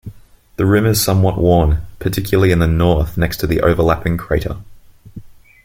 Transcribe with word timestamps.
The 0.55 0.65
rim 0.65 0.87
is 0.87 0.99
somewhat 0.99 1.37
worn, 1.37 1.85
particularly 1.99 2.51
in 2.51 2.57
the 2.57 2.65
north 2.65 3.17
next 3.19 3.37
to 3.37 3.45
the 3.45 3.61
overlapping 3.61 4.17
crater. 4.17 4.57